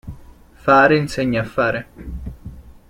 Fare 0.55 0.97
insegna 0.97 1.41
a 1.41 1.43
fare. 1.43 1.87